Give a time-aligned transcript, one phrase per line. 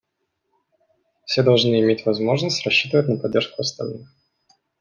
[1.25, 4.09] Все должны иметь возможность рассчитывать на поддержку остальных.